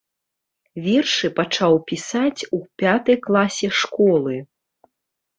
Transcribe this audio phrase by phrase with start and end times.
[0.85, 4.35] Вершы пачаў пісаць у пятай класе школы.